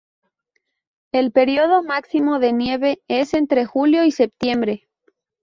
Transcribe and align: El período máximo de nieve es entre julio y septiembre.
El 1.11 1.31
período 1.31 1.83
máximo 1.83 2.39
de 2.39 2.53
nieve 2.53 3.01
es 3.07 3.35
entre 3.35 3.65
julio 3.67 4.03
y 4.03 4.09
septiembre. 4.11 4.87